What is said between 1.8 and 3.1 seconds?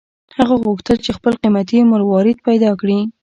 مروارید پیدا کړي.